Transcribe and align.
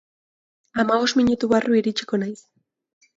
Hamabost 0.83 1.19
minutu 1.19 1.49
barru 1.51 1.77
iritsiko 1.81 2.19
naiz. 2.23 2.39